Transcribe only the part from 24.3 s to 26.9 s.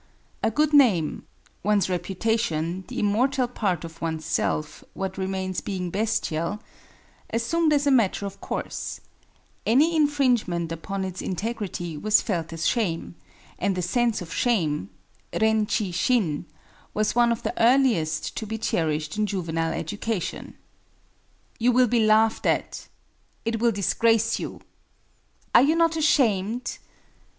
you," "Are you not ashamed?"